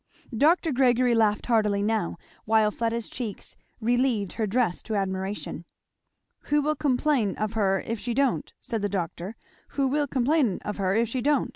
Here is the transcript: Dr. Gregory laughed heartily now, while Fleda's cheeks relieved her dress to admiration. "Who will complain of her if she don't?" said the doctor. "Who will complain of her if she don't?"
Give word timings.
Dr. 0.35 0.71
Gregory 0.71 1.13
laughed 1.13 1.45
heartily 1.45 1.83
now, 1.83 2.17
while 2.45 2.71
Fleda's 2.71 3.07
cheeks 3.07 3.55
relieved 3.79 4.33
her 4.33 4.47
dress 4.47 4.81
to 4.81 4.95
admiration. 4.95 5.63
"Who 6.45 6.59
will 6.63 6.75
complain 6.75 7.35
of 7.35 7.53
her 7.53 7.81
if 7.81 7.99
she 7.99 8.15
don't?" 8.15 8.51
said 8.59 8.81
the 8.81 8.89
doctor. 8.89 9.35
"Who 9.77 9.87
will 9.87 10.07
complain 10.07 10.57
of 10.65 10.77
her 10.77 10.95
if 10.95 11.07
she 11.07 11.21
don't?" 11.21 11.49